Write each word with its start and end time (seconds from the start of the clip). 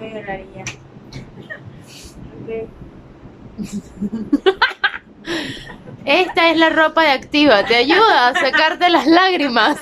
Yo 0.00 0.06
lloraría. 0.06 0.64
Ok. 2.42 2.68
Esta 6.04 6.50
es 6.50 6.56
la 6.56 6.70
ropa 6.70 7.02
de 7.02 7.10
activa, 7.10 7.64
te 7.64 7.74
ayuda 7.74 8.28
a 8.28 8.34
sacarte 8.34 8.88
las 8.90 9.06
lágrimas. 9.06 9.80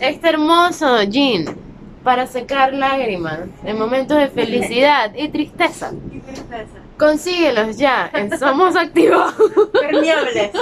Este 0.00 0.28
hermoso 0.28 1.02
jean 1.02 1.56
para 2.02 2.26
secar 2.26 2.72
lágrimas 2.72 3.40
en 3.64 3.78
momentos 3.78 4.16
de 4.16 4.28
felicidad 4.28 5.12
y 5.14 5.28
tristeza. 5.28 5.90
Qué 6.10 6.20
tristeza. 6.20 6.78
Consíguelos 6.96 7.76
ya 7.76 8.10
en 8.14 8.38
Somos 8.38 8.76
Activos. 8.76 9.34
Permeables. 9.72 10.52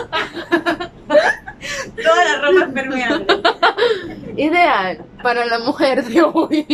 Toda 2.03 2.25
la 2.25 2.41
ropa 2.41 2.65
es 2.65 2.73
permeable. 2.73 3.27
Ideal 4.37 5.05
para 5.23 5.45
la 5.47 5.61
mujer 5.61 6.05
de 6.05 6.23
hoy. 6.23 6.67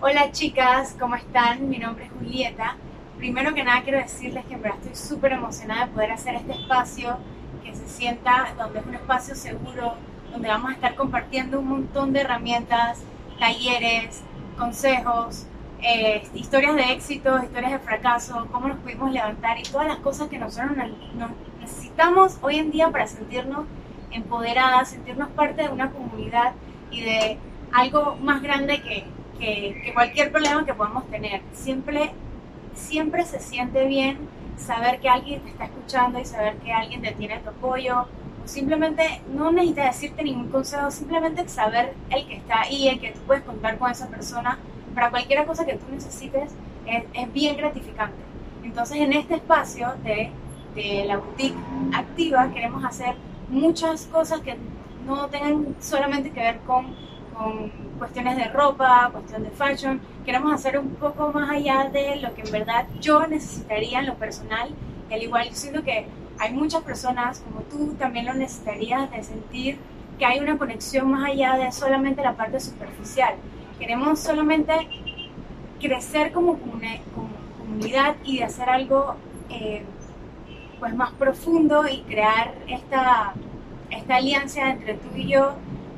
Hola 0.00 0.30
chicas, 0.30 0.94
¿cómo 1.00 1.16
están? 1.16 1.68
Mi 1.68 1.78
nombre 1.78 2.04
es 2.04 2.12
Julieta. 2.12 2.76
Primero 3.18 3.52
que 3.54 3.64
nada 3.64 3.82
quiero 3.82 3.98
decirles 3.98 4.44
que 4.44 4.54
en 4.54 4.62
verdad 4.62 4.78
estoy 4.84 4.94
súper 4.94 5.32
emocionada 5.32 5.86
de 5.86 5.92
poder 5.92 6.12
hacer 6.12 6.36
este 6.36 6.52
espacio 6.52 7.16
que 7.66 7.74
se 7.74 7.88
sienta, 7.88 8.54
donde 8.56 8.78
es 8.80 8.86
un 8.86 8.94
espacio 8.94 9.34
seguro, 9.34 9.94
donde 10.32 10.48
vamos 10.48 10.70
a 10.70 10.74
estar 10.74 10.94
compartiendo 10.94 11.58
un 11.60 11.68
montón 11.68 12.12
de 12.12 12.20
herramientas, 12.20 13.02
talleres, 13.38 14.22
consejos, 14.56 15.46
eh, 15.82 16.26
historias 16.34 16.74
de 16.76 16.92
éxito, 16.92 17.38
historias 17.42 17.72
de 17.72 17.78
fracaso, 17.80 18.46
cómo 18.50 18.68
nos 18.68 18.78
pudimos 18.78 19.12
levantar 19.12 19.58
y 19.58 19.62
todas 19.62 19.86
las 19.86 19.98
cosas 19.98 20.28
que 20.28 20.38
nosotros 20.38 20.72
nos- 21.14 21.30
necesitamos 21.60 22.38
hoy 22.42 22.56
en 22.58 22.70
día 22.70 22.90
para 22.90 23.06
sentirnos 23.06 23.66
empoderadas, 24.10 24.90
sentirnos 24.90 25.28
parte 25.30 25.62
de 25.64 25.68
una 25.68 25.90
comunidad 25.90 26.52
y 26.90 27.02
de 27.02 27.38
algo 27.72 28.16
más 28.22 28.40
grande 28.42 28.80
que, 28.82 29.04
que- 29.38 29.82
que 29.84 29.92
cualquier 29.92 30.30
problema 30.32 30.64
que 30.64 30.72
podamos 30.72 31.06
tener. 31.10 31.42
Siempre, 31.52 32.12
siempre 32.74 33.24
se 33.24 33.40
siente 33.40 33.86
bien 33.86 34.16
saber 34.56 35.00
que 35.00 35.08
alguien 35.08 35.40
te 35.42 35.50
está 35.50 35.64
escuchando 35.64 36.18
y 36.18 36.24
saber 36.24 36.56
que 36.58 36.72
alguien 36.72 37.02
te 37.02 37.12
tiene 37.12 37.38
tu 37.40 37.50
apoyo. 37.50 38.06
Simplemente 38.44 39.20
no 39.34 39.50
necesitas 39.50 39.86
decirte 39.86 40.22
ningún 40.22 40.48
consejo, 40.50 40.90
simplemente 40.90 41.48
saber 41.48 41.94
el 42.10 42.26
que 42.26 42.36
está 42.36 42.62
ahí, 42.62 42.88
el 42.88 43.00
que 43.00 43.12
tú 43.12 43.20
puedes 43.26 43.42
contar 43.42 43.78
con 43.78 43.90
esa 43.90 44.08
persona 44.08 44.58
para 44.94 45.10
cualquier 45.10 45.44
cosa 45.46 45.66
que 45.66 45.74
tú 45.74 45.84
necesites 45.90 46.52
es, 46.86 47.04
es 47.12 47.32
bien 47.32 47.56
gratificante. 47.56 48.16
Entonces 48.62 48.98
en 48.98 49.12
este 49.12 49.34
espacio 49.36 49.94
de, 50.04 50.30
de 50.74 51.04
la 51.06 51.18
boutique 51.18 51.56
activa 51.92 52.50
queremos 52.52 52.84
hacer 52.84 53.14
muchas 53.48 54.06
cosas 54.06 54.40
que 54.40 54.56
no 55.06 55.28
tengan 55.28 55.76
solamente 55.80 56.30
que 56.30 56.40
ver 56.40 56.58
con, 56.60 56.86
con 57.34 57.70
cuestiones 57.98 58.36
de 58.36 58.44
ropa, 58.48 59.10
cuestión 59.12 59.42
de 59.42 59.50
fashion. 59.50 60.00
Queremos 60.24 60.52
hacer 60.52 60.78
un 60.78 60.90
poco 60.90 61.32
más 61.32 61.50
allá 61.50 61.88
de 61.92 62.16
lo 62.16 62.34
que 62.34 62.42
en 62.42 62.52
verdad 62.52 62.86
yo 63.00 63.26
necesitaría 63.26 64.00
en 64.00 64.06
lo 64.06 64.14
personal. 64.14 64.70
Y 65.10 65.14
al 65.14 65.22
igual 65.22 65.48
yo 65.48 65.54
siento 65.54 65.82
que 65.82 66.06
hay 66.38 66.52
muchas 66.52 66.82
personas 66.82 67.40
como 67.40 67.60
tú 67.62 67.94
también 67.98 68.26
lo 68.26 68.34
necesitarías 68.34 69.10
de 69.10 69.22
sentir 69.22 69.78
que 70.18 70.24
hay 70.24 70.40
una 70.40 70.56
conexión 70.58 71.10
más 71.10 71.30
allá 71.30 71.56
de 71.56 71.70
solamente 71.72 72.22
la 72.22 72.32
parte 72.34 72.58
superficial. 72.60 73.34
Queremos 73.78 74.18
solamente 74.20 74.72
crecer 75.80 76.32
como, 76.32 76.58
comuni- 76.58 77.00
como 77.14 77.28
comunidad 77.58 78.16
y 78.24 78.38
de 78.38 78.44
hacer 78.44 78.68
algo 78.68 79.14
eh, 79.50 79.84
pues 80.80 80.94
más 80.94 81.12
profundo 81.12 81.86
y 81.86 82.00
crear 82.02 82.54
esta, 82.66 83.34
esta 83.90 84.16
alianza 84.16 84.70
entre 84.70 84.94
tú 84.94 85.08
y 85.14 85.28
yo 85.28 85.52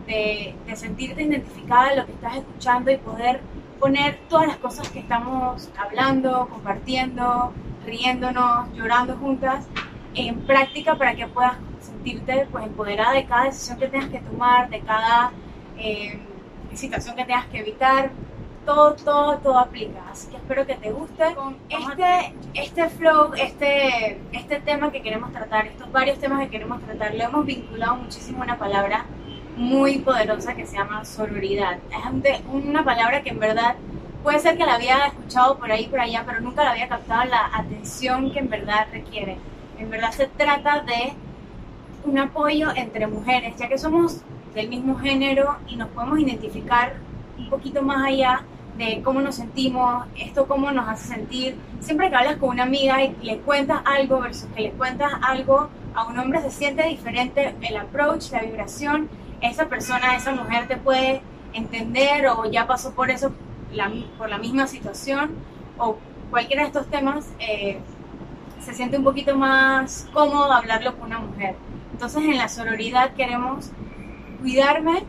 de, 0.08 0.54
de 0.66 0.76
sentirte 0.76 1.22
identificada 1.22 1.92
en 1.92 1.98
lo 1.98 2.06
que 2.06 2.12
estás 2.12 2.36
escuchando 2.36 2.90
y 2.90 2.96
poder 2.96 3.40
poner 3.78 4.18
todas 4.28 4.48
las 4.48 4.56
cosas 4.56 4.88
que 4.88 4.98
estamos 4.98 5.70
hablando, 5.78 6.48
compartiendo, 6.48 7.52
riéndonos, 7.86 8.72
llorando 8.74 9.16
juntas 9.16 9.66
en 10.14 10.40
práctica 10.40 10.96
para 10.96 11.14
que 11.14 11.26
puedas 11.28 11.54
sentirte 11.80 12.48
pues 12.50 12.64
empoderada 12.64 13.12
de 13.12 13.26
cada 13.26 13.44
decisión 13.44 13.78
que 13.78 13.86
tengas 13.86 14.08
que 14.08 14.18
tomar, 14.18 14.68
de 14.68 14.80
cada 14.80 15.30
eh, 15.78 16.18
situación 16.74 17.14
que 17.14 17.24
tengas 17.24 17.46
que 17.46 17.58
evitar, 17.58 18.10
todo, 18.64 18.94
todo, 18.94 19.38
todo 19.38 19.58
aplica. 19.58 20.00
Así 20.10 20.28
que 20.28 20.36
espero 20.36 20.66
que 20.66 20.74
te 20.74 20.90
guste. 20.90 21.34
Con 21.34 21.56
este, 21.68 22.34
este 22.54 22.88
flow, 22.90 23.32
este, 23.34 24.20
este 24.32 24.60
tema 24.60 24.90
que 24.90 25.02
queremos 25.02 25.32
tratar, 25.32 25.66
estos 25.66 25.90
varios 25.92 26.18
temas 26.18 26.40
que 26.40 26.50
queremos 26.50 26.82
tratar, 26.82 27.14
lo 27.14 27.24
hemos 27.24 27.46
vinculado 27.46 27.96
muchísimo 27.96 28.40
a 28.42 28.44
una 28.44 28.58
palabra 28.58 29.06
muy 29.58 29.98
poderosa 29.98 30.54
que 30.54 30.64
se 30.66 30.76
llama 30.76 31.04
sororidad. 31.04 31.78
Es 31.90 32.40
una 32.50 32.84
palabra 32.84 33.22
que 33.22 33.30
en 33.30 33.40
verdad 33.40 33.74
puede 34.22 34.38
ser 34.38 34.56
que 34.56 34.64
la 34.64 34.76
había 34.76 35.06
escuchado 35.06 35.58
por 35.58 35.70
ahí 35.70 35.88
por 35.88 36.00
allá, 36.00 36.22
pero 36.24 36.40
nunca 36.40 36.62
la 36.62 36.70
había 36.70 36.88
captado 36.88 37.24
la 37.24 37.50
atención 37.52 38.30
que 38.30 38.38
en 38.38 38.48
verdad 38.48 38.86
requiere. 38.92 39.36
En 39.78 39.90
verdad 39.90 40.12
se 40.12 40.28
trata 40.28 40.80
de 40.82 41.12
un 42.04 42.18
apoyo 42.18 42.68
entre 42.76 43.08
mujeres, 43.08 43.56
ya 43.58 43.68
que 43.68 43.78
somos 43.78 44.20
del 44.54 44.68
mismo 44.68 44.96
género 44.96 45.56
y 45.66 45.74
nos 45.74 45.88
podemos 45.88 46.20
identificar 46.20 46.94
un 47.36 47.50
poquito 47.50 47.82
más 47.82 48.06
allá 48.06 48.44
de 48.76 49.02
cómo 49.02 49.20
nos 49.20 49.34
sentimos, 49.34 50.06
esto 50.16 50.46
cómo 50.46 50.70
nos 50.70 50.88
hace 50.88 51.08
sentir. 51.08 51.56
Siempre 51.80 52.10
que 52.10 52.14
hablas 52.14 52.36
con 52.36 52.50
una 52.50 52.62
amiga 52.62 53.02
y 53.02 53.14
le 53.22 53.38
cuentas 53.38 53.80
algo 53.84 54.20
versus 54.20 54.48
que 54.54 54.62
le 54.62 54.70
cuentas 54.70 55.12
algo 55.20 55.68
a 55.96 56.06
un 56.06 56.16
hombre 56.16 56.40
se 56.42 56.50
siente 56.52 56.84
diferente 56.86 57.56
el 57.60 57.76
approach, 57.76 58.30
la 58.30 58.42
vibración. 58.42 59.08
Esa 59.40 59.66
persona, 59.66 60.16
esa 60.16 60.32
mujer 60.32 60.66
te 60.68 60.76
puede 60.76 61.22
entender 61.52 62.26
o 62.28 62.44
ya 62.50 62.66
pasó 62.66 62.92
por 62.92 63.10
eso, 63.10 63.32
por 64.18 64.28
la 64.28 64.38
misma 64.38 64.66
situación 64.66 65.30
o 65.78 65.96
cualquiera 66.30 66.62
de 66.62 66.68
estos 66.68 66.86
temas. 66.88 67.30
eh, 67.38 67.78
se 68.60 68.74
siente 68.74 68.98
un 68.98 69.04
poquito 69.04 69.36
más 69.36 70.08
cómodo 70.12 70.52
hablarlo 70.52 70.96
con 70.96 71.06
una 71.06 71.20
mujer. 71.20 71.54
Entonces 71.92 72.22
en 72.22 72.36
la 72.36 72.48
sororidad 72.48 73.14
queremos 73.14 73.70
cuidarme 74.40 75.04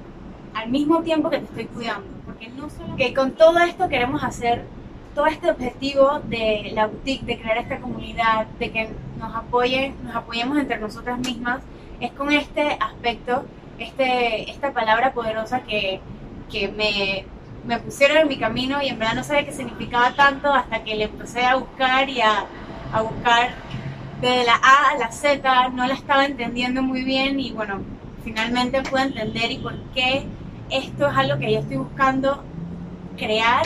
al 0.53 0.69
mismo 0.69 1.01
tiempo 1.01 1.29
que 1.29 1.39
te 1.39 1.45
estoy 1.45 1.65
cuidando. 1.65 2.07
Porque 2.25 2.49
no 2.49 2.69
solo 2.69 2.95
que 2.95 3.13
con 3.13 3.31
todo 3.31 3.59
esto 3.59 3.89
queremos 3.89 4.23
hacer 4.23 4.65
todo 5.13 5.25
este 5.25 5.51
objetivo 5.51 6.19
de 6.25 6.71
la 6.73 6.87
boutique, 6.87 7.25
de 7.25 7.39
crear 7.39 7.57
esta 7.57 7.79
comunidad, 7.79 8.47
de 8.59 8.71
que 8.71 8.89
nos 9.19 9.35
apoyen, 9.35 9.95
nos 10.03 10.15
apoyemos 10.15 10.57
entre 10.57 10.79
nosotras 10.79 11.19
mismas, 11.19 11.61
es 11.99 12.11
con 12.13 12.31
este 12.31 12.77
aspecto, 12.79 13.43
este, 13.79 14.49
esta 14.51 14.73
palabra 14.73 15.13
poderosa 15.13 15.61
que, 15.61 15.99
que 16.51 16.67
me, 16.69 17.25
me 17.65 17.79
pusieron 17.79 18.17
en 18.17 18.27
mi 18.27 18.37
camino 18.37 18.81
y 18.81 18.89
en 18.89 18.99
verdad 18.99 19.15
no 19.15 19.23
sabía 19.23 19.45
qué 19.45 19.51
significaba 19.51 20.15
tanto 20.15 20.53
hasta 20.53 20.83
que 20.83 20.95
le 20.95 21.05
empecé 21.05 21.45
a 21.45 21.55
buscar 21.55 22.09
y 22.09 22.21
a, 22.21 22.45
a 22.93 23.01
buscar 23.01 23.49
desde 24.21 24.45
la 24.45 24.55
A 24.55 24.91
a 24.91 24.97
la 24.97 25.11
Z, 25.11 25.69
no 25.69 25.87
la 25.87 25.93
estaba 25.93 26.25
entendiendo 26.25 26.81
muy 26.81 27.03
bien 27.03 27.39
y 27.39 27.51
bueno, 27.51 27.81
finalmente 28.23 28.81
pude 28.81 29.03
entender 29.03 29.51
y 29.51 29.57
por 29.59 29.75
qué 29.93 30.25
esto 30.69 31.07
es 31.07 31.17
algo 31.17 31.39
que 31.39 31.51
yo 31.53 31.59
estoy 31.59 31.77
buscando 31.77 32.43
crear 33.17 33.65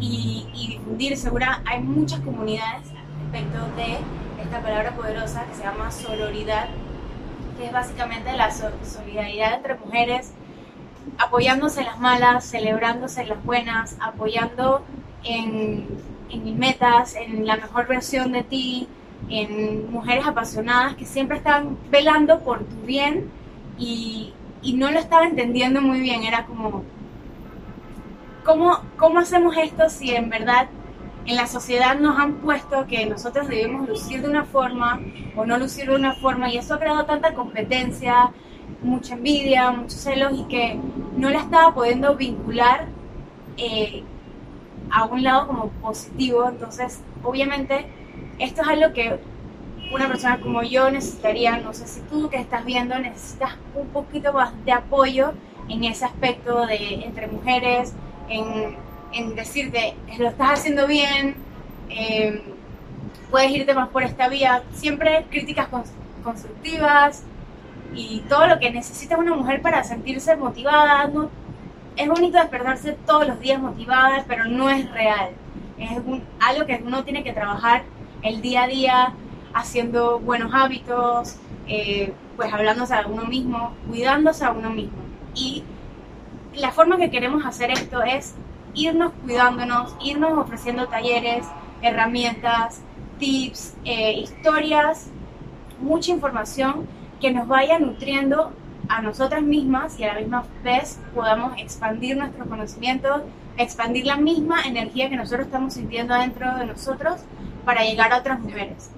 y, 0.00 0.46
y 0.54 0.68
difundir. 0.68 1.16
Segura 1.16 1.62
hay 1.64 1.80
muchas 1.80 2.20
comunidades 2.20 2.82
respecto 3.32 3.58
de 3.76 3.98
esta 4.42 4.60
palabra 4.60 4.92
poderosa 4.92 5.44
que 5.46 5.54
se 5.54 5.62
llama 5.62 5.90
sororidad, 5.90 6.68
que 7.56 7.66
es 7.66 7.72
básicamente 7.72 8.32
la 8.36 8.50
so- 8.50 8.70
solidaridad 8.84 9.54
entre 9.54 9.74
mujeres, 9.76 10.32
apoyándose 11.18 11.80
en 11.80 11.86
las 11.86 11.98
malas, 12.00 12.44
celebrándose 12.44 13.22
en 13.22 13.28
las 13.28 13.44
buenas, 13.44 13.96
apoyando 14.00 14.84
en, 15.24 15.86
en 16.30 16.44
mis 16.44 16.56
metas, 16.56 17.14
en 17.16 17.46
la 17.46 17.56
mejor 17.56 17.86
versión 17.86 18.32
de 18.32 18.42
ti, 18.42 18.88
en 19.28 19.90
mujeres 19.90 20.26
apasionadas 20.26 20.94
que 20.96 21.04
siempre 21.06 21.38
están 21.38 21.78
velando 21.90 22.40
por 22.40 22.60
tu 22.64 22.76
bien 22.84 23.30
y, 23.78 24.32
y 24.62 24.74
no 24.74 24.90
lo 24.90 24.98
estaba 24.98 25.26
entendiendo 25.26 25.80
muy 25.80 26.00
bien. 26.00 26.22
Era 26.24 26.44
como, 26.44 26.82
¿cómo, 28.44 28.80
¿cómo 28.96 29.18
hacemos 29.18 29.56
esto 29.56 29.88
si 29.88 30.14
en 30.14 30.28
verdad 30.30 30.68
en 31.26 31.36
la 31.36 31.46
sociedad 31.46 31.98
nos 31.98 32.18
han 32.18 32.34
puesto 32.34 32.86
que 32.86 33.04
nosotros 33.06 33.48
debemos 33.48 33.88
lucir 33.88 34.22
de 34.22 34.28
una 34.28 34.44
forma 34.44 35.00
o 35.34 35.44
no 35.44 35.58
lucir 35.58 35.88
de 35.88 35.96
una 35.96 36.14
forma 36.14 36.48
y 36.50 36.58
eso 36.58 36.74
ha 36.74 36.78
creado 36.78 37.04
tanta 37.04 37.34
competencia, 37.34 38.30
mucha 38.82 39.14
envidia, 39.14 39.72
muchos 39.72 40.00
celos 40.00 40.32
y 40.34 40.44
que 40.44 40.78
no 41.16 41.30
la 41.30 41.40
estaba 41.40 41.74
pudiendo 41.74 42.14
vincular 42.14 42.86
eh, 43.56 44.04
a 44.90 45.04
un 45.04 45.24
lado 45.24 45.48
como 45.48 45.68
positivo. 45.68 46.48
Entonces, 46.48 47.00
obviamente, 47.24 47.86
esto 48.38 48.62
es 48.62 48.68
algo 48.68 48.92
que 48.92 49.18
una 49.92 50.08
persona 50.08 50.40
como 50.40 50.62
yo 50.62 50.90
necesitaría, 50.90 51.58
no 51.58 51.72
sé 51.72 51.86
si 51.86 52.00
tú 52.02 52.28
que 52.28 52.36
estás 52.36 52.64
viendo 52.64 52.98
necesitas 52.98 53.56
un 53.74 53.88
poquito 53.88 54.32
más 54.32 54.52
de 54.64 54.72
apoyo 54.72 55.32
en 55.68 55.84
ese 55.84 56.04
aspecto 56.04 56.66
de 56.66 57.04
entre 57.04 57.26
mujeres, 57.26 57.94
en, 58.28 58.76
en 59.12 59.34
decirte, 59.34 59.94
lo 60.18 60.28
estás 60.28 60.60
haciendo 60.60 60.86
bien, 60.86 61.36
eh, 61.88 62.42
puedes 63.30 63.50
irte 63.50 63.74
más 63.74 63.88
por 63.88 64.02
esta 64.02 64.28
vía. 64.28 64.62
Siempre 64.74 65.26
críticas 65.30 65.68
constructivas 66.22 67.24
y 67.94 68.20
todo 68.28 68.46
lo 68.46 68.58
que 68.58 68.70
necesita 68.70 69.16
una 69.16 69.34
mujer 69.34 69.62
para 69.62 69.82
sentirse 69.84 70.36
motivada. 70.36 71.06
No, 71.08 71.30
es 71.96 72.08
bonito 72.08 72.38
despertarse 72.38 72.96
todos 73.06 73.26
los 73.26 73.40
días 73.40 73.60
motivada, 73.60 74.24
pero 74.28 74.44
no 74.44 74.70
es 74.70 74.90
real. 74.90 75.30
Es 75.78 75.90
algo 76.40 76.66
que 76.66 76.82
uno 76.84 77.04
tiene 77.04 77.22
que 77.22 77.32
trabajar 77.32 77.84
el 78.22 78.40
día 78.40 78.64
a 78.64 78.66
día, 78.66 79.14
haciendo 79.54 80.18
buenos 80.18 80.52
hábitos, 80.54 81.36
eh, 81.66 82.12
pues 82.36 82.52
hablándose 82.52 82.94
a 82.94 83.06
uno 83.06 83.24
mismo, 83.24 83.74
cuidándose 83.88 84.44
a 84.44 84.52
uno 84.52 84.70
mismo. 84.70 84.98
Y 85.34 85.64
la 86.54 86.70
forma 86.72 86.96
que 86.96 87.10
queremos 87.10 87.44
hacer 87.44 87.70
esto 87.70 88.02
es 88.02 88.34
irnos 88.76 89.12
cuidándonos, 89.24 89.96
irnos 90.00 90.38
ofreciendo 90.38 90.86
talleres, 90.86 91.46
herramientas, 91.82 92.82
tips, 93.18 93.74
eh, 93.84 94.12
historias, 94.12 95.08
mucha 95.80 96.12
información 96.12 96.86
que 97.20 97.32
nos 97.32 97.48
vaya 97.48 97.78
nutriendo 97.78 98.52
a 98.88 99.02
nosotras 99.02 99.42
mismas 99.42 99.98
y 99.98 100.04
a 100.04 100.14
la 100.14 100.20
misma 100.20 100.44
vez 100.62 101.00
podamos 101.14 101.54
expandir 101.58 102.16
nuestros 102.16 102.46
conocimientos, 102.46 103.22
expandir 103.56 104.06
la 104.06 104.16
misma 104.16 104.62
energía 104.62 105.08
que 105.08 105.16
nosotros 105.16 105.46
estamos 105.46 105.74
sintiendo 105.74 106.14
dentro 106.14 106.54
de 106.56 106.66
nosotros 106.66 107.16
para 107.64 107.82
llegar 107.82 108.12
a 108.12 108.18
otras 108.18 108.38
mujeres. 108.38 108.90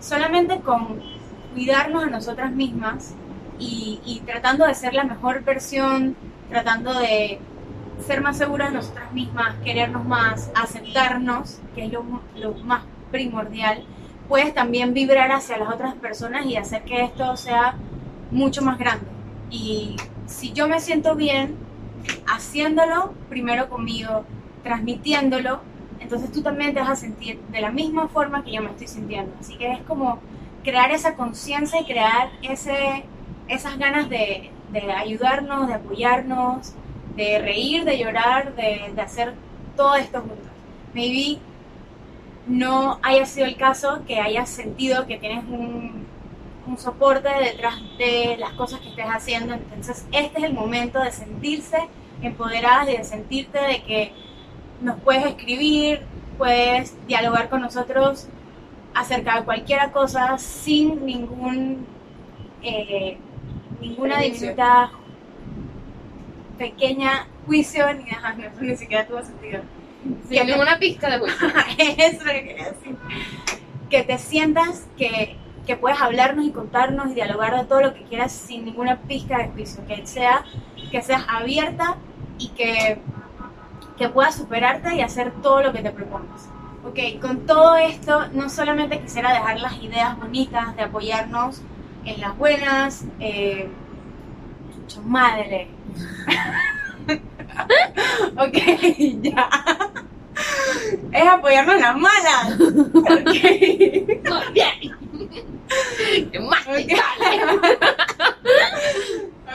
Solamente 0.00 0.60
con 0.60 1.00
cuidarnos 1.52 2.04
a 2.04 2.06
nosotras 2.06 2.50
mismas 2.50 3.14
y, 3.58 4.00
y 4.04 4.20
tratando 4.20 4.66
de 4.66 4.74
ser 4.74 4.94
la 4.94 5.04
mejor 5.04 5.44
versión, 5.44 6.16
tratando 6.48 6.94
de 6.94 7.38
ser 8.02 8.20
más 8.20 8.36
seguras 8.36 8.70
de 8.70 8.76
nosotras 8.76 9.12
mismas, 9.12 9.54
querernos 9.64 10.04
más, 10.04 10.50
aceptarnos, 10.54 11.60
que 11.74 11.86
es 11.86 11.92
lo, 11.92 12.04
más 12.64 12.84
primordial, 13.10 13.84
puedes 14.28 14.54
también 14.54 14.94
vibrar 14.94 15.30
hacia 15.32 15.58
las 15.58 15.72
otras 15.72 15.94
personas 15.94 16.46
y 16.46 16.56
hacer 16.56 16.82
que 16.84 17.02
esto 17.02 17.36
sea 17.36 17.74
mucho 18.30 18.62
más 18.62 18.78
grande. 18.78 19.06
Y 19.50 19.96
si 20.26 20.52
yo 20.52 20.68
me 20.68 20.80
siento 20.80 21.14
bien 21.14 21.56
haciéndolo, 22.26 23.12
primero 23.28 23.68
conmigo, 23.68 24.24
transmitiéndolo, 24.62 25.60
entonces 26.00 26.32
tú 26.32 26.42
también 26.42 26.74
te 26.74 26.80
vas 26.80 26.90
a 26.90 26.96
sentir 26.96 27.40
de 27.52 27.60
la 27.60 27.70
misma 27.70 28.08
forma 28.08 28.42
que 28.42 28.52
yo 28.52 28.62
me 28.62 28.70
estoy 28.70 28.88
sintiendo. 28.88 29.32
Así 29.40 29.56
que 29.56 29.72
es 29.72 29.82
como 29.82 30.20
crear 30.64 30.90
esa 30.90 31.14
conciencia 31.14 31.80
y 31.80 31.84
crear 31.84 32.30
ese, 32.42 33.04
esas 33.48 33.78
ganas 33.78 34.08
de, 34.08 34.50
ayudarnos, 34.96 35.68
de 35.68 35.74
apoyarnos, 35.74 36.74
de 37.16 37.38
reír, 37.38 37.84
de 37.84 37.98
llorar, 37.98 38.54
de, 38.54 38.92
de 38.94 39.02
hacer 39.02 39.34
todo 39.76 39.94
esto 39.96 40.20
juntos. 40.20 40.38
Maybe 40.94 41.38
no 42.46 42.98
haya 43.02 43.24
sido 43.26 43.46
el 43.46 43.56
caso 43.56 44.02
que 44.06 44.18
hayas 44.20 44.48
sentido 44.48 45.06
que 45.06 45.18
tienes 45.18 45.44
un, 45.44 46.06
un 46.66 46.78
soporte 46.78 47.28
detrás 47.40 47.74
de 47.98 48.36
las 48.38 48.52
cosas 48.52 48.80
que 48.80 48.88
estés 48.90 49.06
haciendo. 49.06 49.54
Entonces, 49.54 50.06
este 50.12 50.38
es 50.38 50.44
el 50.44 50.54
momento 50.54 51.00
de 51.00 51.12
sentirse 51.12 51.78
empoderadas 52.22 52.88
y 52.88 52.96
de 52.96 53.04
sentirte 53.04 53.58
de 53.58 53.82
que 53.82 54.12
nos 54.80 55.00
puedes 55.00 55.24
escribir, 55.26 56.02
puedes 56.38 56.94
dialogar 57.06 57.48
con 57.48 57.60
nosotros 57.60 58.26
acerca 58.94 59.38
de 59.38 59.44
cualquier 59.44 59.90
cosa 59.90 60.36
sin 60.38 61.06
ningún 61.06 61.86
eh, 62.62 63.16
ninguna 63.80 64.18
diminuta 64.20 64.92
pequeña 66.58 67.26
juicio 67.46 67.92
ni 67.94 68.04
nada, 68.04 68.34
no, 68.34 68.60
ni 68.60 68.76
siquiera 68.76 69.06
tuvo 69.06 69.22
sentido. 69.22 69.62
Sin 70.28 70.46
ninguna 70.46 70.78
pizca 70.78 71.10
de 71.10 71.18
juicio. 71.18 71.48
Eso 71.78 71.96
es 71.98 72.24
lo 72.24 72.32
que 72.32 72.44
quería 72.44 72.72
decir. 72.72 72.96
Que 73.88 74.02
te 74.02 74.18
sientas 74.18 74.86
que 74.96 75.36
que 75.66 75.76
puedes 75.76 76.00
hablarnos 76.00 76.44
y 76.44 76.50
contarnos 76.50 77.10
y 77.10 77.14
dialogar 77.14 77.56
de 77.56 77.64
todo 77.64 77.80
lo 77.80 77.94
que 77.94 78.02
quieras 78.02 78.32
sin 78.32 78.64
ninguna 78.64 78.96
pizca 79.02 79.38
de 79.38 79.48
juicio, 79.48 79.84
que 79.86 80.06
sea 80.06 80.44
que 80.90 81.00
seas 81.00 81.24
abierta 81.28 81.96
y 82.38 82.48
que, 82.48 82.98
que 83.96 84.08
puedas 84.08 84.34
superarte 84.34 84.94
y 84.94 85.00
hacer 85.00 85.32
todo 85.42 85.62
lo 85.62 85.72
que 85.72 85.80
te 85.80 85.90
propongas. 85.90 86.48
Ok, 86.84 87.20
con 87.20 87.46
todo 87.46 87.76
esto 87.76 88.26
no 88.32 88.50
solamente 88.50 89.00
quisiera 89.00 89.32
dejar 89.32 89.60
las 89.60 89.80
ideas 89.82 90.18
bonitas 90.18 90.76
de 90.76 90.82
apoyarnos 90.82 91.62
en 92.04 92.20
las 92.20 92.36
buenas, 92.36 93.04
eh, 93.20 93.68
madre. 95.04 95.68
ok, 98.36 98.58
ya. 99.22 99.48
Es 101.12 101.28
apoyarnos 101.28 101.74
en 101.76 101.80
las 101.82 101.96
malas. 101.96 102.60
Ok. 102.94 103.34
Más 106.40 106.66
Ok. 106.66 106.92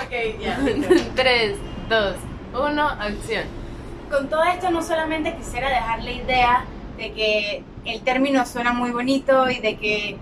ok, 0.02 0.14
ya. 0.42 0.60
3, 1.16 1.58
2, 1.90 2.16
1, 2.54 2.82
acción. 2.82 3.44
Con 4.10 4.30
todo 4.30 4.44
esto 4.44 4.72
no 4.72 4.82
solamente 4.82 5.36
quisiera 5.36 5.70
dejar 5.70 6.04
la 6.04 6.12
idea 6.12 6.66
de 6.98 7.12
que 7.12 7.64
el 7.86 8.02
término 8.02 8.46
suena 8.46 8.74
muy 8.74 8.92
bonito 8.92 9.50
y 9.50 9.60
de 9.60 9.78
que 9.78 10.18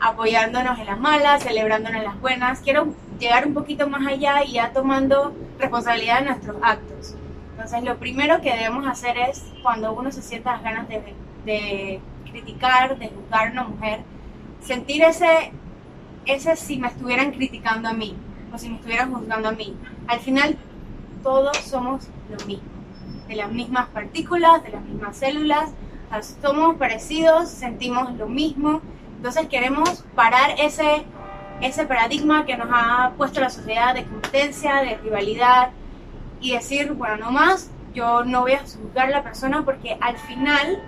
apoyándonos 0.00 0.78
en 0.78 0.86
las 0.86 0.98
malas, 0.98 1.42
celebrándonos 1.42 1.98
en 1.98 2.04
las 2.04 2.20
buenas, 2.20 2.60
quiero 2.60 2.94
llegar 3.18 3.46
un 3.46 3.54
poquito 3.54 3.88
más 3.88 4.06
allá 4.06 4.44
y 4.44 4.52
ya 4.52 4.72
tomando 4.72 5.34
responsabilidad 5.58 6.20
de 6.20 6.26
nuestros 6.26 6.56
actos. 6.62 7.14
Entonces 7.52 7.82
lo 7.82 7.96
primero 7.98 8.40
que 8.40 8.54
debemos 8.54 8.86
hacer 8.86 9.16
es, 9.18 9.44
cuando 9.62 9.92
uno 9.92 10.12
se 10.12 10.22
sienta 10.22 10.52
las 10.52 10.62
ganas 10.62 10.88
de, 10.88 11.02
de 11.44 12.00
criticar, 12.30 12.98
de 12.98 13.08
juzgar 13.08 13.48
a 13.48 13.50
una 13.50 13.64
mujer, 13.64 14.00
sentir 14.62 15.02
ese, 15.02 15.52
ese 16.26 16.56
si 16.56 16.78
me 16.78 16.88
estuvieran 16.88 17.32
criticando 17.32 17.88
a 17.88 17.92
mí 17.92 18.14
o 18.52 18.58
si 18.58 18.68
me 18.68 18.76
estuvieran 18.76 19.12
juzgando 19.12 19.48
a 19.48 19.52
mí. 19.52 19.76
Al 20.06 20.20
final 20.20 20.56
todos 21.22 21.56
somos 21.58 22.08
lo 22.30 22.46
mismo, 22.46 22.68
de 23.26 23.36
las 23.36 23.50
mismas 23.50 23.88
partículas, 23.88 24.62
de 24.62 24.70
las 24.70 24.84
mismas 24.84 25.16
células, 25.16 25.70
somos 26.42 26.76
parecidos, 26.76 27.48
sentimos 27.48 28.14
lo 28.14 28.28
mismo, 28.28 28.80
entonces 29.18 29.48
queremos 29.48 30.04
parar 30.14 30.54
ese, 30.58 31.02
ese 31.60 31.86
paradigma 31.86 32.46
que 32.46 32.56
nos 32.56 32.68
ha 32.70 33.14
puesto 33.16 33.40
la 33.40 33.50
sociedad 33.50 33.92
de 33.92 34.04
competencia, 34.04 34.76
de 34.76 34.96
rivalidad 34.98 35.70
y 36.40 36.52
decir, 36.52 36.92
bueno, 36.92 37.16
no 37.16 37.32
más, 37.32 37.68
yo 37.92 38.22
no 38.24 38.42
voy 38.42 38.52
a 38.52 38.60
juzgar 38.60 39.08
a 39.08 39.10
la 39.10 39.24
persona 39.24 39.64
porque 39.64 39.98
al 40.00 40.16
final, 40.18 40.80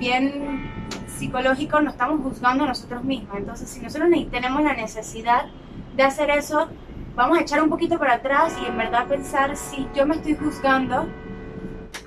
bien 0.00 0.72
psicológico, 1.06 1.80
nos 1.80 1.92
estamos 1.92 2.20
juzgando 2.20 2.64
a 2.64 2.66
nosotros 2.66 3.04
mismos. 3.04 3.36
Entonces, 3.36 3.70
si 3.70 3.78
nosotros 3.78 4.10
tenemos 4.32 4.60
la 4.62 4.74
necesidad 4.74 5.46
de 5.94 6.02
hacer 6.02 6.30
eso, 6.30 6.68
vamos 7.14 7.38
a 7.38 7.42
echar 7.42 7.62
un 7.62 7.70
poquito 7.70 7.96
para 7.96 8.14
atrás 8.14 8.58
y 8.60 8.66
en 8.66 8.76
verdad 8.76 9.06
pensar 9.06 9.56
si 9.56 9.86
yo 9.94 10.04
me 10.04 10.16
estoy 10.16 10.34
juzgando 10.34 11.06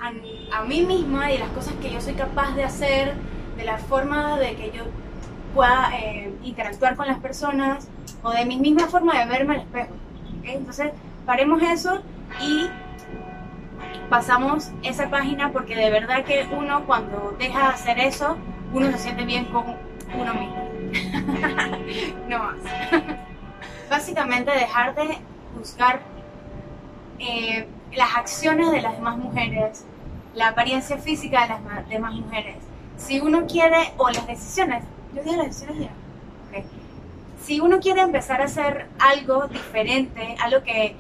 a, 0.02 0.58
a 0.58 0.64
mí 0.66 0.82
misma 0.82 1.32
y 1.32 1.38
las 1.38 1.50
cosas 1.52 1.76
que 1.82 1.90
yo 1.94 2.02
soy 2.02 2.16
capaz 2.16 2.56
de 2.56 2.66
hacer, 2.66 3.14
de 3.56 3.64
la 3.64 3.78
forma 3.78 4.38
de 4.38 4.56
que 4.56 4.72
yo 4.76 4.84
pueda 5.54 5.92
eh, 5.98 6.34
interactuar 6.44 6.96
con 6.96 7.08
las 7.08 7.20
personas 7.20 7.88
o 8.24 8.32
de 8.32 8.46
mi 8.46 8.58
misma 8.58 8.88
forma 8.88 9.18
de 9.20 9.26
verme 9.26 9.56
al 9.56 9.62
espejo. 9.62 9.94
¿okay? 10.40 10.56
Entonces, 10.56 10.92
paremos 11.26 11.62
eso 11.62 12.02
y 12.42 12.70
pasamos 14.10 14.72
esa 14.84 15.10
página 15.10 15.52
porque 15.52 15.76
de 15.76 15.90
verdad 15.90 16.24
que 16.24 16.48
uno 16.52 16.86
cuando 16.86 17.36
deja 17.40 17.60
de 17.60 17.68
hacer 17.68 18.00
eso, 18.00 18.38
uno 18.74 18.92
se 18.92 18.98
siente 18.98 19.26
bien 19.26 19.46
con 19.46 19.66
uno 20.14 20.34
mismo. 20.34 20.70
no 22.28 22.40
más. 22.40 22.56
Básicamente 23.90 24.52
dejar 24.52 24.96
de 24.96 25.18
buscar 25.58 26.02
eh, 27.20 27.68
las 27.94 28.16
acciones 28.16 28.72
de 28.72 28.82
las 28.82 28.96
demás 28.96 29.18
mujeres, 29.18 29.86
la 30.34 30.50
apariencia 30.50 30.98
física 30.98 31.42
de 31.42 31.50
las 31.50 31.90
demás 31.90 32.14
mujeres. 32.14 32.58
Si 32.98 33.20
uno 33.20 33.46
quiere, 33.48 33.94
o 33.98 34.10
las 34.10 34.28
decisiones, 34.28 34.84
yo 35.14 35.24
dije 35.24 35.38
las 35.38 35.48
decisiones. 35.48 35.90
Si 37.42 37.60
uno 37.60 37.80
quiere 37.80 38.02
empezar 38.02 38.42
a 38.42 38.46
hacer 38.46 38.88
algo 39.00 39.48
diferente, 39.48 40.36
algo 40.40 40.62
que, 40.64 40.96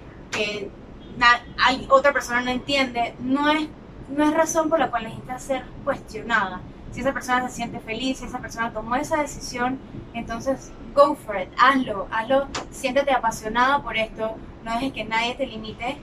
otra 1.89 2.13
persona 2.13 2.41
no 2.41 2.51
entiende, 2.51 3.13
no 3.19 3.51
es, 3.51 3.67
no 4.09 4.23
es 4.23 4.33
razón 4.33 4.69
por 4.69 4.79
la 4.79 4.89
cual 4.89 5.03
necesita 5.03 5.37
ser 5.39 5.63
cuestionada. 5.83 6.61
Si 6.91 7.01
esa 7.01 7.13
persona 7.13 7.47
se 7.47 7.55
siente 7.55 7.79
feliz, 7.79 8.17
si 8.17 8.25
esa 8.25 8.39
persona 8.39 8.71
tomó 8.71 8.95
esa 8.95 9.17
decisión, 9.17 9.77
entonces 10.13 10.71
go 10.95 11.15
for 11.15 11.39
it, 11.39 11.49
hazlo, 11.57 12.07
hazlo, 12.11 12.47
siéntete 12.71 13.11
apasionado 13.11 13.83
por 13.83 13.95
esto, 13.95 14.35
no 14.63 14.73
dejes 14.73 14.93
que 14.93 15.03
nadie 15.03 15.35
te 15.35 15.45
limite 15.45 15.97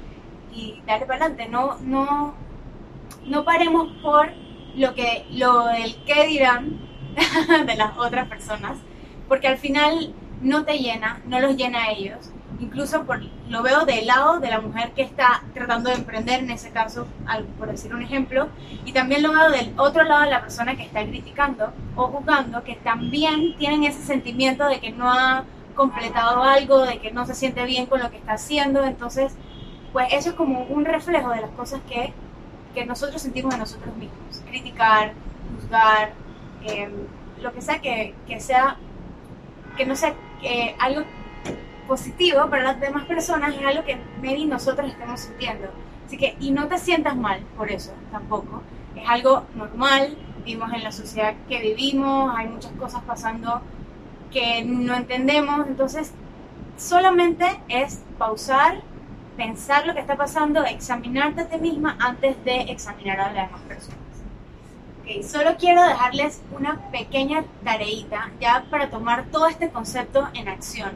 y 0.54 0.80
dale 0.86 1.06
para 1.06 1.24
adelante, 1.24 1.48
no, 1.48 1.78
no, 1.80 2.34
no 3.26 3.44
paremos 3.44 3.88
por 4.00 4.32
lo 4.76 4.94
que, 4.94 5.26
lo 5.30 5.66
del 5.66 5.96
qué 6.04 6.26
dirán, 6.26 6.85
de 7.66 7.74
las 7.74 7.96
otras 7.96 8.28
personas, 8.28 8.78
porque 9.28 9.48
al 9.48 9.58
final 9.58 10.14
no 10.42 10.64
te 10.64 10.78
llena, 10.78 11.20
no 11.26 11.40
los 11.40 11.56
llena 11.56 11.84
a 11.84 11.90
ellos. 11.90 12.30
Incluso 12.58 13.04
por, 13.04 13.20
lo 13.48 13.62
veo 13.62 13.84
del 13.84 14.06
lado 14.06 14.40
de 14.40 14.48
la 14.48 14.60
mujer 14.60 14.92
que 14.92 15.02
está 15.02 15.42
tratando 15.52 15.90
de 15.90 15.96
emprender, 15.96 16.40
en 16.40 16.50
ese 16.50 16.70
caso, 16.70 17.06
por 17.58 17.70
decir 17.70 17.94
un 17.94 18.02
ejemplo, 18.02 18.48
y 18.84 18.92
también 18.92 19.22
lo 19.22 19.32
veo 19.32 19.50
del 19.50 19.74
otro 19.76 20.04
lado 20.04 20.22
de 20.22 20.30
la 20.30 20.40
persona 20.40 20.74
que 20.74 20.84
está 20.84 21.04
criticando 21.04 21.72
o 21.96 22.06
juzgando, 22.06 22.64
que 22.64 22.76
también 22.76 23.56
tienen 23.58 23.84
ese 23.84 24.02
sentimiento 24.02 24.66
de 24.68 24.80
que 24.80 24.90
no 24.90 25.10
ha 25.12 25.44
completado 25.74 26.42
algo, 26.42 26.80
de 26.80 26.98
que 26.98 27.10
no 27.10 27.26
se 27.26 27.34
siente 27.34 27.64
bien 27.66 27.86
con 27.86 28.00
lo 28.00 28.10
que 28.10 28.16
está 28.16 28.32
haciendo. 28.32 28.84
Entonces, 28.84 29.34
pues 29.92 30.08
eso 30.12 30.30
es 30.30 30.34
como 30.34 30.62
un 30.64 30.86
reflejo 30.86 31.30
de 31.30 31.42
las 31.42 31.50
cosas 31.50 31.80
que, 31.88 32.14
que 32.74 32.86
nosotros 32.86 33.20
sentimos 33.20 33.52
de 33.52 33.58
nosotros 33.58 33.94
mismos. 33.96 34.42
Criticar, 34.48 35.12
juzgar, 35.54 36.12
em, 36.68 36.92
lo 37.42 37.52
que 37.52 37.60
sea 37.60 37.80
que, 37.80 38.14
que 38.26 38.40
sea, 38.40 38.76
que 39.76 39.86
no 39.86 39.94
sea 39.96 40.14
algo 40.78 41.02
positivo 41.86 42.48
para 42.50 42.62
las 42.62 42.80
demás 42.80 43.04
personas 43.04 43.54
es 43.54 43.64
algo 43.64 43.84
que 43.84 43.98
maybe 44.20 44.44
nosotros 44.44 44.90
estemos 44.90 45.20
sintiendo. 45.20 45.68
Así 46.06 46.16
que, 46.16 46.36
y 46.40 46.50
no 46.50 46.68
te 46.68 46.78
sientas 46.78 47.16
mal 47.16 47.40
por 47.56 47.70
eso 47.70 47.92
tampoco. 48.10 48.62
Es 48.94 49.08
algo 49.08 49.44
normal, 49.54 50.16
vivimos 50.44 50.72
en 50.72 50.84
la 50.84 50.92
sociedad 50.92 51.34
que 51.48 51.60
vivimos, 51.60 52.32
hay 52.36 52.48
muchas 52.48 52.72
cosas 52.72 53.02
pasando 53.02 53.60
que 54.30 54.64
no 54.64 54.94
entendemos, 54.94 55.66
entonces 55.66 56.12
solamente 56.76 57.46
es 57.68 58.02
pausar, 58.18 58.82
pensar 59.36 59.86
lo 59.86 59.94
que 59.94 60.00
está 60.00 60.16
pasando, 60.16 60.64
examinarte 60.64 61.42
a 61.42 61.48
ti 61.48 61.58
misma 61.58 61.96
antes 62.00 62.42
de 62.44 62.62
examinar 62.62 63.20
a 63.20 63.32
las 63.32 63.46
demás 63.46 63.62
personas. 63.62 64.05
Solo 65.22 65.56
quiero 65.56 65.82
dejarles 65.84 66.42
una 66.50 66.90
pequeña 66.90 67.44
tareita 67.62 68.32
ya 68.40 68.66
para 68.70 68.90
tomar 68.90 69.26
todo 69.26 69.46
este 69.46 69.70
concepto 69.70 70.28
en 70.34 70.48
acción 70.48 70.92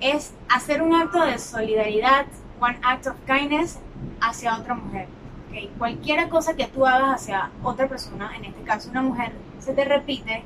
es 0.00 0.34
hacer 0.48 0.82
un 0.82 0.94
acto 0.94 1.24
de 1.24 1.38
solidaridad, 1.38 2.26
one 2.60 2.76
act 2.82 3.06
of 3.06 3.14
kindness 3.24 3.78
hacia 4.20 4.58
otra 4.58 4.74
mujer. 4.74 5.06
¿okay? 5.48 5.70
Cualquier 5.78 6.28
cosa 6.28 6.54
que 6.54 6.66
tú 6.66 6.84
hagas 6.84 7.22
hacia 7.22 7.50
otra 7.62 7.88
persona, 7.88 8.32
en 8.36 8.46
este 8.46 8.62
caso 8.62 8.90
una 8.90 9.02
mujer, 9.02 9.32
se 9.60 9.72
te 9.72 9.84
repite, 9.84 10.42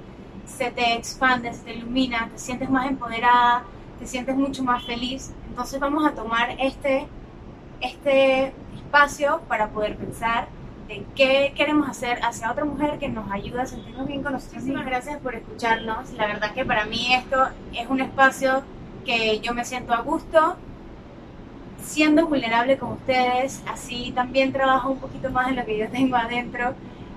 se 0.46 0.70
te 0.70 0.92
expande, 0.94 1.54
se 1.54 1.64
te 1.64 1.72
ilumina, 1.72 2.28
te 2.30 2.38
sientes 2.38 2.68
más 2.68 2.86
empoderada, 2.86 3.64
te 3.98 4.06
sientes 4.06 4.36
mucho 4.36 4.62
más 4.62 4.84
feliz. 4.84 5.32
Entonces 5.48 5.80
vamos 5.80 6.06
a 6.06 6.14
tomar 6.14 6.54
este, 6.58 7.08
este 7.80 8.52
espacio 8.76 9.40
para 9.48 9.70
poder 9.70 9.96
pensar 9.96 10.48
de 10.88 11.04
qué 11.14 11.52
queremos 11.54 11.88
hacer 11.88 12.18
hacia 12.22 12.50
otra 12.50 12.64
mujer 12.64 12.98
que 12.98 13.08
nos 13.08 13.30
ayude 13.30 13.60
a 13.60 13.66
sentirnos 13.66 14.06
bien 14.06 14.22
con 14.22 14.32
nosotros. 14.32 14.62
Muchísimas 14.62 14.86
gracias 14.86 15.20
por 15.20 15.34
escucharnos. 15.34 16.10
La 16.12 16.26
verdad 16.26 16.52
que 16.52 16.64
para 16.64 16.86
mí 16.86 17.14
esto 17.14 17.46
es 17.74 17.88
un 17.88 18.00
espacio 18.00 18.62
que 19.04 19.40
yo 19.40 19.54
me 19.54 19.64
siento 19.64 19.92
a 19.92 20.00
gusto 20.00 20.56
siendo 21.82 22.26
vulnerable 22.26 22.76
con 22.76 22.92
ustedes, 22.92 23.62
así 23.66 24.12
también 24.14 24.52
trabajo 24.52 24.90
un 24.90 24.98
poquito 24.98 25.30
más 25.30 25.48
en 25.48 25.56
lo 25.56 25.64
que 25.64 25.78
yo 25.78 25.88
tengo 25.88 26.16
adentro 26.16 26.74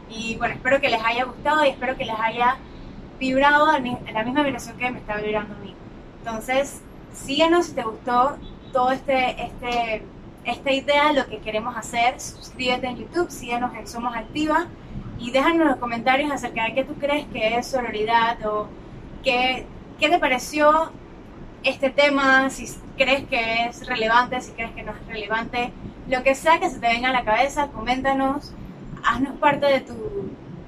y 0.10 0.36
bueno, 0.38 0.54
espero 0.54 0.80
que 0.80 0.90
les 0.90 1.04
haya 1.04 1.25
gustado 1.25 1.66
y 1.66 1.70
espero 1.70 1.98
que 1.98 2.06
les 2.06 2.20
haya 2.20 2.58
vibrado 3.20 3.75
en 3.75 4.13
la 4.13 4.24
misma 4.24 4.44
vibración 4.44 4.78
que 4.78 4.90
me 4.92 5.00
está 5.00 5.18
vibrando 5.18 5.56
a 5.56 5.58
mí. 5.60 5.74
Entonces, 6.20 6.82
síguenos 7.13 7.68
si 7.68 7.74
te 7.74 7.84
gustó 7.84 8.38
todo 8.74 8.92
este, 8.92 9.44
este, 9.44 10.04
esta 10.46 10.72
idea 10.72 11.10
de 11.10 11.22
lo 11.22 11.28
que 11.28 11.40
queremos 11.40 11.76
hacer, 11.78 12.20
suscríbete 12.20 12.88
en 12.88 12.98
YouTube, 12.98 13.30
síguenos 13.30 13.74
en 13.76 13.88
Somos 13.88 14.16
Activa 14.16 14.68
y 15.20 15.32
déjanos 15.32 15.68
los 15.68 15.78
comentarios 15.78 16.32
acerca 16.32 16.66
de 16.66 16.74
qué 16.74 16.84
tú 16.84 16.96
crees 16.96 17.26
que 17.28 17.58
es 17.58 17.68
sororidad 17.68 18.44
o 18.46 18.68
qué, 19.24 19.66
qué 20.00 20.10
te 20.10 20.18
pareció 20.18 20.92
este 21.64 21.92
tema, 21.92 22.50
si 22.50 22.68
crees 22.98 23.26
que 23.28 23.66
es 23.66 23.86
relevante, 23.86 24.42
si 24.42 24.52
crees 24.54 24.72
que 24.72 24.82
no 24.84 24.92
es 24.94 25.08
relevante, 25.08 25.72
lo 26.08 26.24
que 26.24 26.34
sea 26.34 26.60
que 26.60 26.70
se 26.70 26.80
te 26.80 26.88
venga 26.88 27.10
a 27.10 27.14
la 27.14 27.24
cabeza, 27.24 27.68
coméntanos, 27.68 28.52
haznos 29.04 29.38
parte 29.38 29.68
de, 29.68 29.82
tu, 29.82 29.96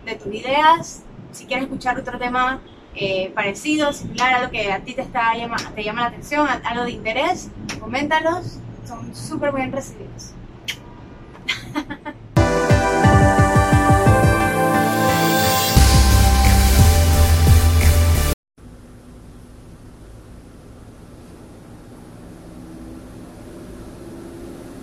de 0.05 0.15
tus 0.15 0.33
ideas, 0.33 1.03
si 1.31 1.45
quieres 1.45 1.65
escuchar 1.65 1.99
otro 1.99 2.19
tema 2.19 2.61
eh, 2.95 3.31
parecido, 3.33 3.91
similar, 3.91 4.35
algo 4.35 4.51
que 4.51 4.71
a 4.71 4.79
ti 4.81 4.93
te, 4.93 5.01
está, 5.01 5.31
te 5.75 5.83
llama 5.83 6.01
la 6.01 6.07
atención, 6.07 6.47
algo 6.63 6.83
de 6.83 6.91
interés, 6.91 7.49
coméntalos, 7.79 8.59
son 8.93 9.15
súper 9.15 9.53
bien 9.53 9.71
recibidos. 9.71 10.33